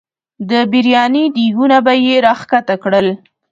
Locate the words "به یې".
1.85-2.15